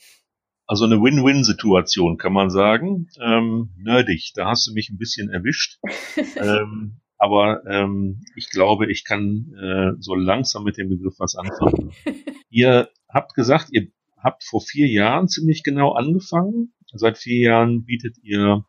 [0.66, 3.08] Also eine Win-Win-Situation, kann man sagen.
[3.20, 5.80] Ähm, nerdig, da hast du mich ein bisschen erwischt.
[6.36, 11.92] ähm, aber ähm, ich glaube, ich kann äh, so langsam mit dem Begriff was anfangen.
[12.48, 16.72] ihr habt gesagt, ihr habt vor vier Jahren ziemlich genau angefangen.
[16.94, 18.64] Seit vier Jahren bietet ihr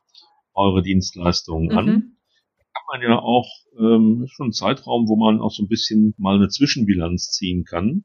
[0.54, 1.78] eure Dienstleistungen mhm.
[1.78, 1.88] an.
[2.74, 3.48] Kann man ja auch
[3.80, 8.04] ähm, schon ein Zeitraum, wo man auch so ein bisschen mal eine Zwischenbilanz ziehen kann.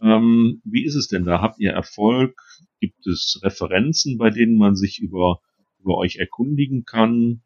[0.00, 1.40] Ähm, wie ist es denn da?
[1.40, 2.40] Habt ihr Erfolg?
[2.78, 5.40] Gibt es Referenzen, bei denen man sich über
[5.80, 7.42] über euch erkundigen kann,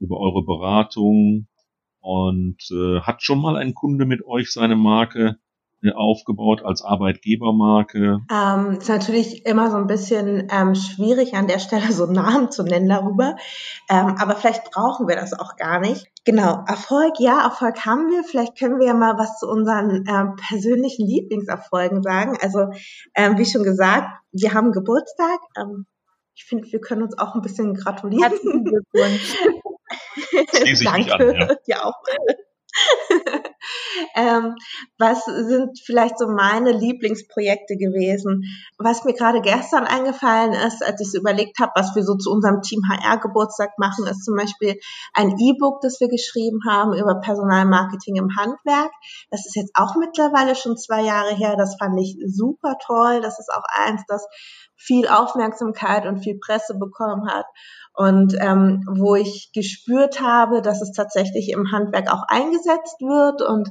[0.00, 1.46] über eure Beratung
[2.06, 5.40] und äh, hat schon mal ein Kunde mit euch seine Marke
[5.82, 8.20] äh, aufgebaut als Arbeitgebermarke?
[8.30, 12.62] Ähm, ist natürlich immer so ein bisschen ähm, schwierig an der Stelle so Namen zu
[12.62, 13.34] nennen darüber,
[13.90, 16.06] ähm, aber vielleicht brauchen wir das auch gar nicht.
[16.24, 18.22] Genau, Erfolg, ja, Erfolg haben wir.
[18.22, 22.38] Vielleicht können wir ja mal was zu unseren ähm, persönlichen Lieblingserfolgen sagen.
[22.40, 22.68] Also
[23.16, 25.40] ähm, wie schon gesagt, wir haben Geburtstag.
[25.58, 25.86] Ähm,
[26.36, 28.32] ich finde, wir können uns auch ein bisschen gratulieren.
[30.52, 31.08] Herzlichen Glückwunsch.
[31.08, 31.76] Danke, an, ja.
[31.76, 32.02] ja auch.
[34.16, 34.54] ähm,
[34.98, 38.44] was sind vielleicht so meine Lieblingsprojekte gewesen?
[38.78, 42.30] Was mir gerade gestern eingefallen ist, als ich so überlegt habe, was wir so zu
[42.30, 44.78] unserem Team HR Geburtstag machen, ist zum Beispiel
[45.14, 48.92] ein E-Book, das wir geschrieben haben über Personalmarketing im Handwerk.
[49.30, 51.56] Das ist jetzt auch mittlerweile schon zwei Jahre her.
[51.56, 53.20] Das fand ich super toll.
[53.20, 54.26] Das ist auch eins, das
[54.76, 57.46] viel Aufmerksamkeit und viel Presse bekommen hat
[57.96, 63.70] und ähm, wo ich gespürt habe, dass es tatsächlich im Handwerk auch eingesetzt wird und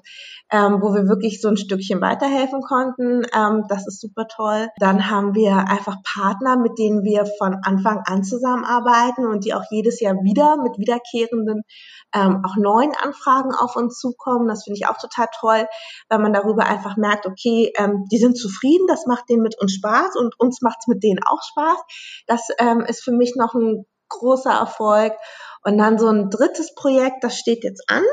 [0.51, 3.21] ähm, wo wir wirklich so ein Stückchen weiterhelfen konnten.
[3.35, 4.69] Ähm, das ist super toll.
[4.79, 9.63] Dann haben wir einfach Partner, mit denen wir von Anfang an zusammenarbeiten und die auch
[9.69, 11.61] jedes Jahr wieder mit wiederkehrenden
[12.13, 14.47] ähm, auch neuen Anfragen auf uns zukommen.
[14.47, 15.67] Das finde ich auch total toll,
[16.09, 19.73] weil man darüber einfach merkt, okay, ähm, die sind zufrieden, das macht denen mit uns
[19.73, 21.77] Spaß und uns macht es mit denen auch Spaß.
[22.27, 25.13] Das ähm, ist für mich noch ein großer Erfolg.
[25.63, 28.03] Und dann so ein drittes Projekt, das steht jetzt an.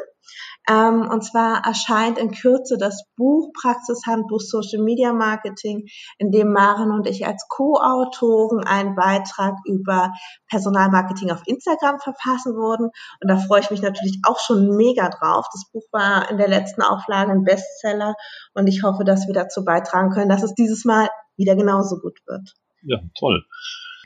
[0.68, 5.86] Ähm, und zwar erscheint in Kürze das Buch Praxishandbuch Social Media Marketing,
[6.18, 10.12] in dem Maren und ich als Co-Autoren einen Beitrag über
[10.48, 12.90] Personalmarketing auf Instagram verfassen wurden.
[13.20, 15.46] Und da freue ich mich natürlich auch schon mega drauf.
[15.52, 18.14] Das Buch war in der letzten Auflage ein Bestseller
[18.54, 22.18] und ich hoffe, dass wir dazu beitragen können, dass es dieses Mal wieder genauso gut
[22.26, 22.54] wird.
[22.82, 23.44] Ja, toll.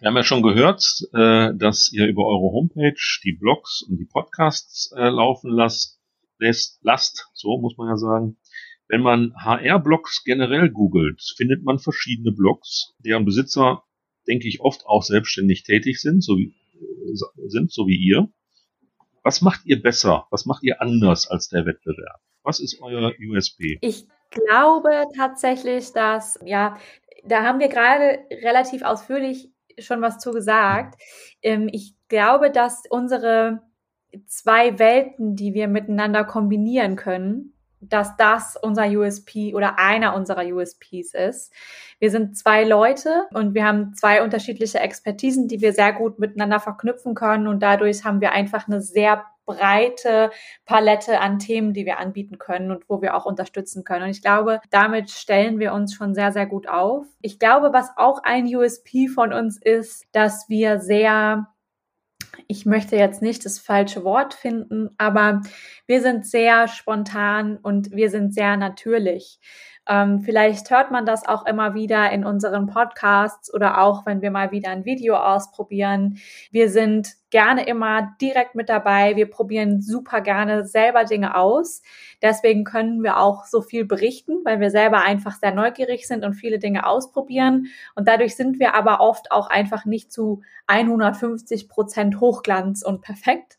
[0.00, 0.84] Wir haben ja schon gehört,
[1.14, 5.98] äh, dass ihr über eure Homepage die Blogs und die Podcasts äh, laufen lasst,
[6.82, 8.36] lasst, so muss man ja sagen.
[8.88, 13.84] Wenn man HR-Blogs generell googelt, findet man verschiedene Blogs, deren Besitzer,
[14.28, 18.28] denke ich, oft auch selbstständig tätig sind, so wie, äh, sind, so wie ihr.
[19.22, 20.26] Was macht ihr besser?
[20.30, 22.20] Was macht ihr anders als der Wettbewerb?
[22.42, 23.78] Was ist euer USP?
[23.80, 26.76] Ich glaube tatsächlich, dass, ja,
[27.26, 31.00] da haben wir gerade relativ ausführlich schon was zu gesagt.
[31.42, 33.62] Ähm, ich glaube, dass unsere
[34.26, 41.14] zwei Welten, die wir miteinander kombinieren können, dass das unser USP oder einer unserer USPs
[41.14, 41.52] ist.
[41.98, 46.58] Wir sind zwei Leute und wir haben zwei unterschiedliche Expertisen, die wir sehr gut miteinander
[46.58, 50.30] verknüpfen können und dadurch haben wir einfach eine sehr breite
[50.64, 54.04] Palette an Themen, die wir anbieten können und wo wir auch unterstützen können.
[54.04, 57.06] Und ich glaube, damit stellen wir uns schon sehr, sehr gut auf.
[57.22, 61.46] Ich glaube, was auch ein USP von uns ist, dass wir sehr
[62.48, 65.42] ich möchte jetzt nicht das falsche Wort finden, aber
[65.86, 69.40] wir sind sehr spontan und wir sind sehr natürlich.
[69.88, 74.30] Ähm, vielleicht hört man das auch immer wieder in unseren Podcasts oder auch, wenn wir
[74.30, 76.18] mal wieder ein Video ausprobieren.
[76.50, 79.16] Wir sind gerne immer direkt mit dabei.
[79.16, 81.82] Wir probieren super gerne selber Dinge aus.
[82.22, 86.34] Deswegen können wir auch so viel berichten, weil wir selber einfach sehr neugierig sind und
[86.34, 87.66] viele Dinge ausprobieren.
[87.94, 93.58] Und dadurch sind wir aber oft auch einfach nicht zu 150 Prozent Hochglanz und perfekt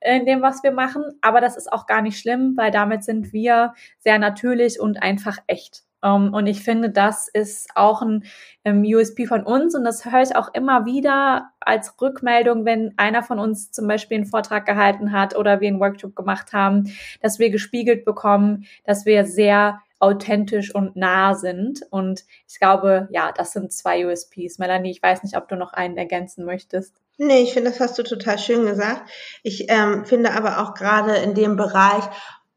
[0.00, 1.04] in dem, was wir machen.
[1.22, 5.38] Aber das ist auch gar nicht schlimm, weil damit sind wir sehr natürlich und einfach
[5.46, 5.63] echt.
[6.04, 8.24] Ähm, und ich finde, das ist auch ein
[8.64, 13.22] um, USP von uns und das höre ich auch immer wieder als Rückmeldung, wenn einer
[13.22, 17.38] von uns zum Beispiel einen Vortrag gehalten hat oder wir einen Workshop gemacht haben, dass
[17.38, 21.80] wir gespiegelt bekommen, dass wir sehr authentisch und nah sind.
[21.90, 24.58] Und ich glaube, ja, das sind zwei USPs.
[24.58, 26.94] Melanie, ich weiß nicht, ob du noch einen ergänzen möchtest.
[27.16, 29.08] Nee, ich finde, das hast du total schön gesagt.
[29.42, 32.04] Ich ähm, finde aber auch gerade in dem Bereich,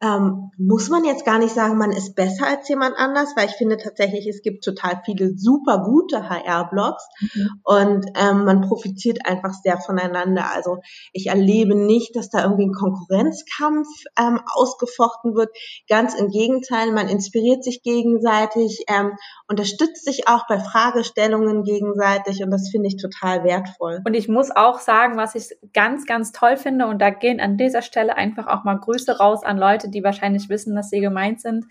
[0.02, 3.56] ähm, muss man jetzt gar nicht sagen, man ist besser als jemand anders, weil ich
[3.56, 7.50] finde tatsächlich, es gibt total viele super gute HR-Blogs mhm.
[7.64, 10.52] und ähm, man profitiert einfach sehr voneinander.
[10.54, 10.78] Also
[11.14, 13.88] ich erlebe nicht, dass da irgendwie ein Konkurrenzkampf
[14.20, 15.50] ähm, ausgefochten wird.
[15.90, 19.14] Ganz im Gegenteil, man inspiriert sich gegenseitig, ähm,
[19.48, 24.02] unterstützt sich auch bei Fragestellungen gegenseitig und das finde ich total wertvoll.
[24.06, 27.58] Und ich muss auch sagen, was ich ganz, ganz toll finde und da gehen an
[27.58, 31.00] dieser Stelle einfach auch mal Grüße raus an Leute, Leute, die wahrscheinlich wissen, dass sie
[31.00, 31.66] gemeint sind,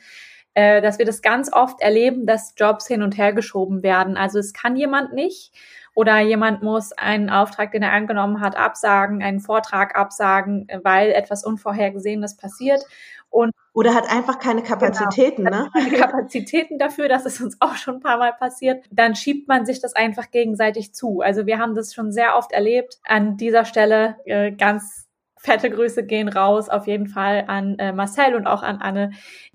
[0.55, 4.17] äh, dass wir das ganz oft erleben, dass Jobs hin und her geschoben werden.
[4.17, 5.53] Also es kann jemand nicht
[5.95, 11.45] oder jemand muss einen Auftrag, den er angenommen hat, absagen, einen Vortrag absagen, weil etwas
[11.45, 12.83] Unvorhergesehenes passiert.
[13.29, 14.75] Und oder hat einfach keine genau.
[14.75, 15.71] Kapazitäten, genau, ne?
[15.73, 18.85] Keine Kapazitäten dafür, das ist uns auch schon ein paar Mal passiert.
[18.91, 21.21] Dann schiebt man sich das einfach gegenseitig zu.
[21.21, 22.99] Also wir haben das schon sehr oft erlebt.
[23.05, 25.06] An dieser Stelle äh, ganz
[25.47, 29.13] fette Grüße gehen raus, auf jeden Fall an äh, Marcel und auch an Anne,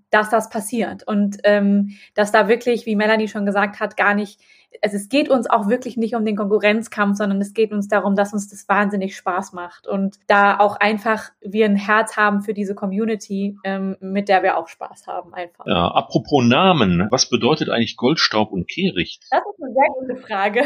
[0.10, 4.40] dass das passiert und ähm, dass da wirklich, wie Melanie schon gesagt hat, gar nicht
[4.82, 8.16] also es geht uns auch wirklich nicht um den Konkurrenzkampf, sondern es geht uns darum,
[8.16, 12.54] dass uns das wahnsinnig Spaß macht und da auch einfach wir ein Herz haben für
[12.54, 15.66] diese Community, ähm, mit der wir auch Spaß haben einfach.
[15.66, 19.26] Ja, apropos Namen, was bedeutet eigentlich Goldstaub und Kehricht?
[19.30, 20.62] Das ist eine sehr gute Frage.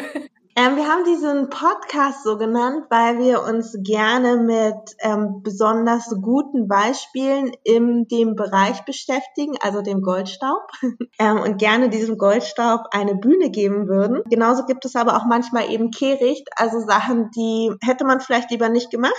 [0.58, 6.70] Ähm, wir haben diesen Podcast so genannt, weil wir uns gerne mit ähm, besonders guten
[6.70, 10.72] Beispielen in dem Bereich beschäftigen, also dem Goldstaub,
[11.20, 14.22] ähm, und gerne diesem Goldstaub eine Bühne geben würden.
[14.30, 18.70] Genauso gibt es aber auch manchmal eben Kehricht, also Sachen, die hätte man vielleicht lieber
[18.70, 19.14] nicht gemacht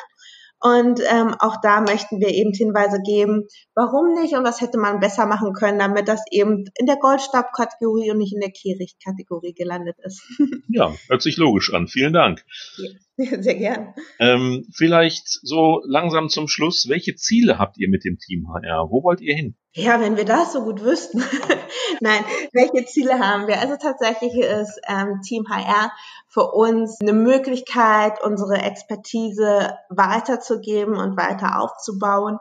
[0.60, 5.00] und ähm, auch da möchten wir eben Hinweise geben, warum nicht und was hätte man
[5.00, 9.96] besser machen können, damit das eben in der Goldstab-Kategorie und nicht in der Kehricht-Kategorie gelandet
[10.02, 10.22] ist.
[10.68, 11.88] ja, hört sich logisch an.
[11.88, 12.44] Vielen Dank.
[12.78, 12.90] Ja,
[13.40, 13.94] sehr gern.
[14.18, 16.86] Ähm, vielleicht so langsam zum Schluss.
[16.88, 18.90] Welche Ziele habt ihr mit dem Team HR?
[18.90, 19.56] Wo wollt ihr hin?
[19.72, 21.22] Ja, wenn wir das so gut wüssten.
[22.00, 23.58] Nein, welche Ziele haben wir?
[23.58, 25.92] Also tatsächlich ist ähm, Team HR
[26.28, 32.38] für uns eine Möglichkeit, unsere Expertise weiterzugeben und weiter aufzubauen.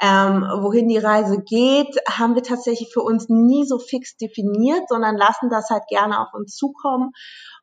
[0.00, 5.16] Ähm, wohin die Reise geht, haben wir tatsächlich für uns nie so fix definiert, sondern
[5.16, 7.12] lassen das halt gerne auf uns zukommen.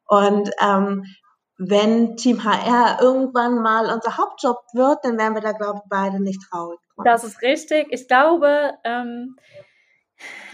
[0.08, 1.04] Und ähm,
[1.58, 6.22] wenn Team HR irgendwann mal unser Hauptjob wird, dann werden wir da, glaube ich, beide
[6.22, 6.80] nicht traurig.
[7.04, 7.88] Das ist richtig.
[7.92, 9.36] Ich glaube, ähm,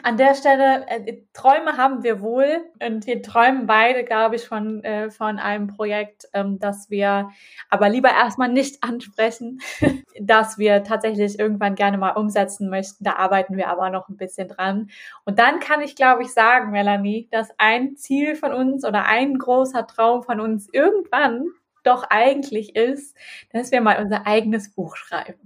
[0.03, 4.83] an der Stelle, äh, Träume haben wir wohl und wir träumen beide, glaube ich, von,
[4.83, 7.29] äh, von einem Projekt, ähm, das wir
[7.69, 9.59] aber lieber erstmal nicht ansprechen,
[10.19, 13.03] dass wir tatsächlich irgendwann gerne mal umsetzen möchten.
[13.03, 14.89] Da arbeiten wir aber noch ein bisschen dran.
[15.25, 19.37] Und dann kann ich, glaube ich, sagen, Melanie, dass ein Ziel von uns oder ein
[19.37, 21.45] großer Traum von uns irgendwann
[21.83, 23.17] doch eigentlich ist,
[23.51, 25.39] dass wir mal unser eigenes Buch schreiben.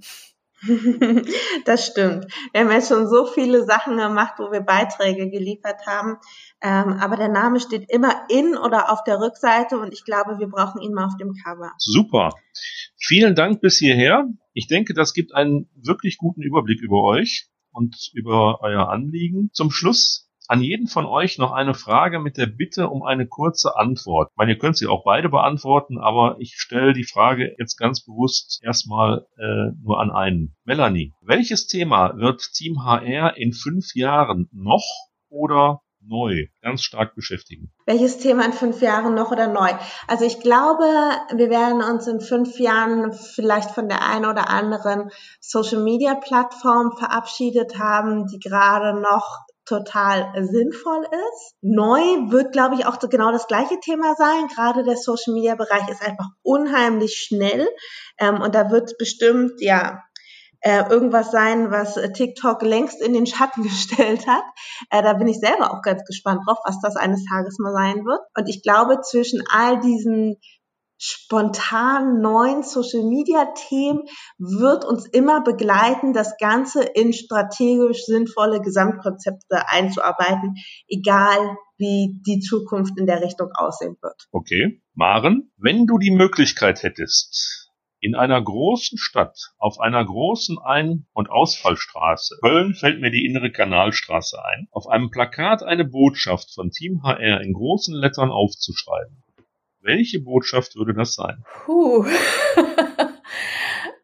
[1.65, 2.25] das stimmt.
[2.51, 6.17] Wir haben jetzt schon so viele Sachen gemacht, wo wir Beiträge geliefert haben.
[6.61, 10.47] Ähm, aber der Name steht immer in oder auf der Rückseite und ich glaube, wir
[10.47, 11.71] brauchen ihn mal auf dem Cover.
[11.77, 12.33] Super.
[12.97, 14.27] Vielen Dank bis hierher.
[14.53, 19.49] Ich denke, das gibt einen wirklich guten Überblick über euch und über euer Anliegen.
[19.53, 23.77] Zum Schluss an jeden von euch noch eine Frage mit der Bitte um eine kurze
[23.77, 24.29] Antwort.
[24.31, 28.03] Ich meine, ihr könnt sie auch beide beantworten, aber ich stelle die Frage jetzt ganz
[28.03, 30.55] bewusst erstmal äh, nur an einen.
[30.63, 34.85] Melanie, welches Thema wird Team HR in fünf Jahren noch
[35.29, 37.71] oder neu ganz stark beschäftigen?
[37.85, 39.71] Welches Thema in fünf Jahren noch oder neu?
[40.07, 40.83] Also ich glaube,
[41.35, 46.91] wir werden uns in fünf Jahren vielleicht von der einen oder anderen Social Media Plattform
[46.97, 51.55] verabschiedet haben, die gerade noch total sinnvoll ist.
[51.61, 52.01] Neu
[52.31, 54.47] wird, glaube ich, auch genau das gleiche Thema sein.
[54.53, 57.67] Gerade der Social Media Bereich ist einfach unheimlich schnell.
[58.19, 60.01] Ähm, und da wird bestimmt, ja,
[60.65, 64.43] äh, irgendwas sein, was TikTok längst in den Schatten gestellt hat.
[64.89, 68.03] Äh, da bin ich selber auch ganz gespannt drauf, was das eines Tages mal sein
[68.03, 68.21] wird.
[68.35, 70.37] Und ich glaube, zwischen all diesen
[71.05, 74.01] spontan neuen Social Media Themen
[74.37, 80.55] wird uns immer begleiten, das Ganze in strategisch sinnvolle Gesamtkonzepte einzuarbeiten,
[80.87, 84.27] egal wie die Zukunft in der Richtung aussehen wird.
[84.31, 84.81] Okay.
[84.93, 91.29] Maren, wenn du die Möglichkeit hättest, in einer großen Stadt, auf einer großen Ein- und
[91.29, 97.01] Ausfallstraße, Köln fällt mir die innere Kanalstraße ein, auf einem Plakat eine Botschaft von Team
[97.03, 99.24] HR in großen Lettern aufzuschreiben.
[99.85, 101.43] Welche Botschaft würde das sein?
[101.63, 102.05] Puh.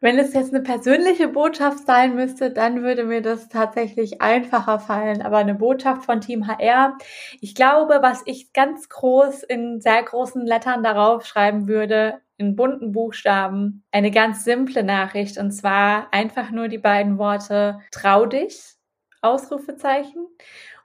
[0.00, 5.22] Wenn es jetzt eine persönliche Botschaft sein müsste, dann würde mir das tatsächlich einfacher fallen.
[5.22, 6.96] Aber eine Botschaft von Team HR,
[7.40, 12.92] ich glaube, was ich ganz groß in sehr großen Lettern darauf schreiben würde, in bunten
[12.92, 15.36] Buchstaben, eine ganz simple Nachricht.
[15.38, 18.74] Und zwar einfach nur die beiden Worte, trau dich,
[19.20, 20.26] Ausrufezeichen.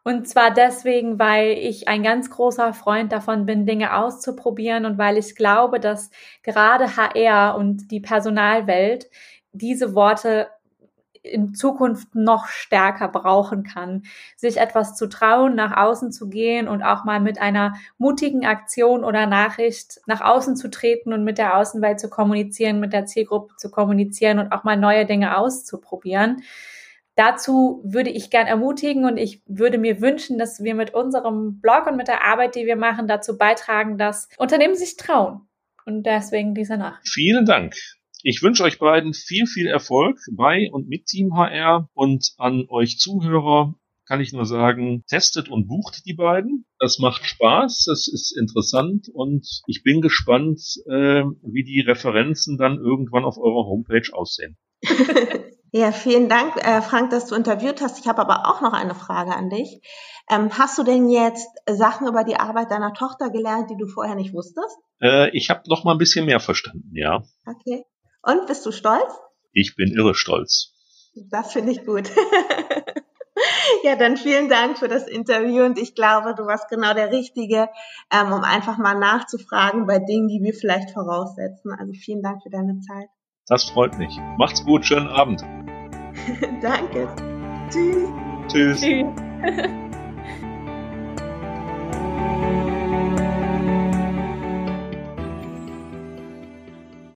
[0.08, 5.17] Und zwar deswegen, weil ich ein ganz großer Freund davon bin, Dinge auszuprobieren und weil
[5.17, 6.12] ich glaube, dass
[6.43, 9.10] gerade HR und die Personalwelt
[9.52, 10.48] diese Worte
[11.24, 14.04] in Zukunft noch stärker brauchen kann,
[14.38, 19.04] sich etwas zu trauen, nach außen zu gehen und auch mal mit einer mutigen Aktion
[19.04, 23.58] oder Nachricht nach außen zu treten und mit der Außenwelt zu kommunizieren, mit der Zielgruppe
[23.58, 26.43] zu kommunizieren und auch mal neue Dinge auszuprobieren
[27.18, 31.88] dazu würde ich gern ermutigen und ich würde mir wünschen, dass wir mit unserem Blog
[31.88, 35.41] und mit der Arbeit, die wir machen, dazu beitragen, dass Unternehmen sich trauen.
[35.86, 37.01] Und deswegen diese Nacht.
[37.07, 37.76] Vielen Dank.
[38.24, 42.99] Ich wünsche euch beiden viel, viel Erfolg bei und mit Team HR und an euch
[42.99, 46.65] Zuhörer kann ich nur sagen, testet und bucht die beiden.
[46.80, 52.78] Das macht Spaß, das ist interessant und ich bin gespannt, äh, wie die Referenzen dann
[52.78, 54.57] irgendwann auf eurer Homepage aussehen.
[55.78, 57.99] Ja, vielen Dank, äh, Frank, dass du interviewt hast.
[57.99, 59.80] Ich habe aber auch noch eine Frage an dich.
[60.28, 64.15] Ähm, hast du denn jetzt Sachen über die Arbeit deiner Tochter gelernt, die du vorher
[64.15, 64.75] nicht wusstest?
[65.03, 67.21] Äh, ich habe noch mal ein bisschen mehr verstanden, ja.
[67.45, 67.86] Okay.
[68.23, 69.19] Und bist du stolz?
[69.51, 70.73] Ich bin irre stolz.
[71.30, 72.09] Das finde ich gut.
[73.84, 77.69] Ja, dann vielen Dank für das Interview und ich glaube, du warst genau der Richtige,
[78.11, 81.71] ähm, um einfach mal nachzufragen bei Dingen, die wir vielleicht voraussetzen.
[81.71, 83.09] Also vielen Dank für deine Zeit.
[83.48, 84.20] Das freut mich.
[84.38, 85.41] Macht's gut, schönen Abend.
[86.62, 87.08] Danke.
[87.70, 88.10] Tschüss.
[88.48, 88.82] Tschüss.
[88.82, 89.08] Tschüss.